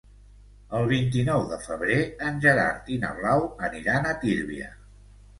[0.77, 1.97] El vint-i-nou de febrer
[2.29, 4.71] en Gerard i na Blau aniran a Tírvia.